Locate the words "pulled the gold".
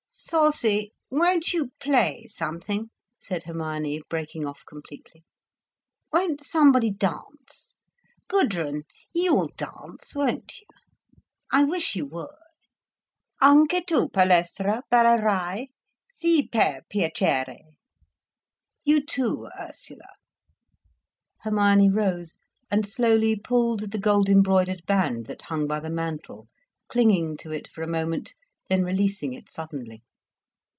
23.37-24.29